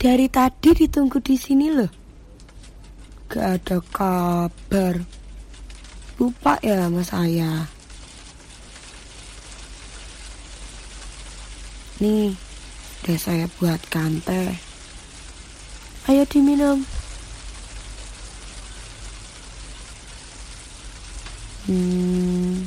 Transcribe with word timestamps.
Dari 0.00 0.32
tadi 0.32 0.72
ditunggu 0.72 1.20
di 1.20 1.36
sini 1.36 1.68
loh. 1.68 1.92
Gak 3.28 3.60
ada 3.60 3.76
kabar. 3.92 4.96
Lupa 6.16 6.56
ya 6.64 6.88
sama 6.88 7.04
saya. 7.04 7.68
Nih, 12.00 12.32
udah 13.04 13.18
saya 13.20 13.44
buatkan 13.60 14.24
teh. 14.24 14.56
Ayo 16.08 16.24
diminum. 16.24 16.80
Hmm, 21.68 22.64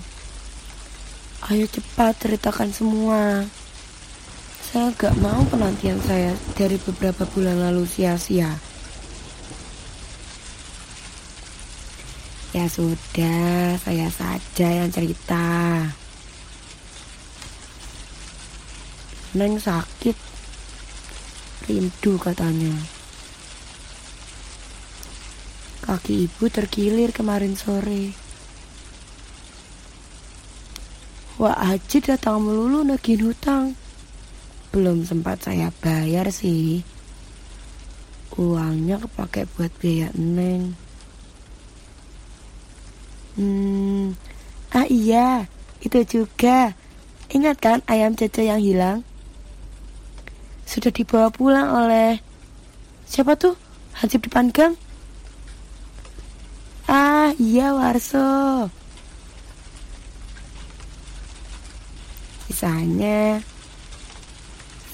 ayo 1.49 1.65
cepat 1.65 2.13
ceritakan 2.21 2.69
semua. 2.69 3.41
Saya 4.73 4.89
gak 4.97 5.13
mau 5.21 5.37
penantian 5.53 6.01
saya 6.01 6.33
dari 6.57 6.81
beberapa 6.81 7.29
bulan 7.29 7.61
lalu 7.61 7.85
sia-sia. 7.85 8.57
Ya 12.57 12.65
sudah, 12.65 13.77
saya 13.77 14.09
saja 14.09 14.67
yang 14.81 14.89
cerita. 14.89 15.45
Neng 19.37 19.61
sakit, 19.61 20.17
rindu 21.69 22.17
katanya. 22.17 22.73
Kaki 25.85 26.25
ibu 26.25 26.49
terkilir 26.49 27.13
kemarin 27.13 27.53
sore. 27.53 28.17
Wah 31.37 31.61
Haji 31.61 31.97
datang 32.01 32.41
melulu 32.41 32.81
nagih 32.81 33.21
hutang. 33.21 33.82
Belum 34.73 35.05
sempat 35.05 35.37
saya 35.45 35.69
bayar 35.85 36.33
sih. 36.33 36.81
Uangnya 38.33 38.97
kepake 38.97 39.45
buat 39.53 39.69
biaya 39.77 40.09
Neng. 40.17 40.73
Hmm, 43.37 44.17
ah 44.73 44.89
iya, 44.89 45.45
itu 45.85 46.01
juga. 46.09 46.73
Ingat 47.29 47.61
kan 47.61 47.79
ayam 47.85 48.17
Cece 48.17 48.49
yang 48.49 48.57
hilang? 48.57 49.05
Sudah 50.65 50.89
dibawa 50.89 51.29
pulang 51.29 51.69
oleh 51.69 52.17
siapa 53.05 53.37
tuh? 53.37 53.53
Hansip 53.93 54.25
depan 54.25 54.49
gang? 54.49 54.73
Ah 56.89 57.29
iya 57.37 57.77
Warso. 57.77 58.73
Sisanya 62.49 63.52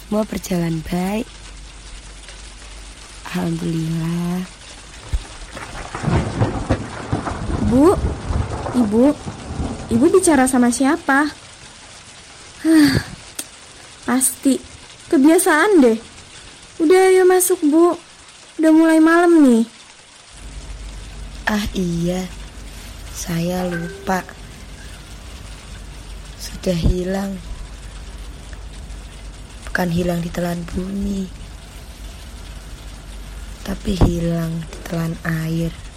semua 0.10 0.26
berjalan 0.26 0.82
baik. 0.90 1.30
Alhamdulillah. 3.30 4.42
Bu, 7.70 7.94
ibu, 8.74 9.14
ibu 9.94 10.06
bicara 10.10 10.50
sama 10.50 10.74
siapa? 10.74 11.30
Hah, 12.66 12.96
pasti 14.10 14.58
kebiasaan 15.14 15.78
deh. 15.78 16.02
Udah 16.82 17.14
ayo 17.14 17.30
masuk 17.30 17.62
bu, 17.70 17.94
udah 18.58 18.72
mulai 18.74 18.98
malam 18.98 19.46
nih. 19.46 19.70
Ah 21.46 21.70
iya, 21.78 22.26
saya 23.14 23.62
lupa. 23.70 24.26
Sudah 26.42 26.74
hilang. 26.74 27.38
Bukan 29.70 29.90
hilang 29.94 30.26
di 30.26 30.34
telan 30.34 30.66
bumi. 30.66 31.30
Tapi 33.62 33.92
hilang 34.02 34.66
di 34.66 34.78
telan 34.82 35.14
air. 35.22 35.89